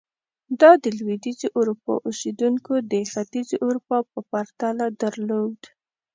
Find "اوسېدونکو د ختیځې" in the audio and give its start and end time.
2.07-3.55